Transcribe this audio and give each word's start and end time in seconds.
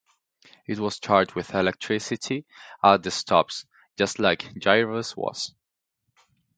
It 0.65 0.79
was 0.79 0.99
charged 0.99 1.35
with 1.35 1.53
electricity 1.53 2.47
at 2.83 3.03
the 3.03 3.11
stops- 3.11 3.67
just 3.99 4.17
like 4.17 4.51
the 4.51 4.59
Gyrobus 4.59 5.15
was. 5.15 5.53